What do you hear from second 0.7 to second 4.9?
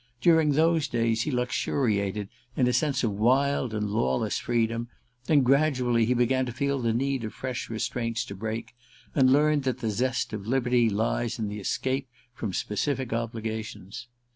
days he luxuriated in a sense of wild and lawless freedom;